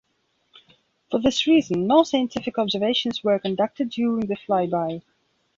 For 1.11 1.21
this 1.21 1.45
reason, 1.45 1.85
no 1.85 2.01
scientific 2.01 2.57
observations 2.57 3.23
were 3.23 3.37
conducted 3.37 3.91
during 3.91 4.21
the 4.25 4.35
flyby. 4.35 5.03